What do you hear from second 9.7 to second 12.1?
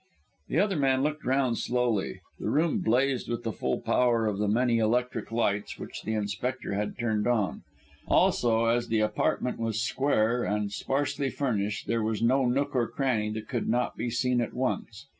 square and sparsely furnished, there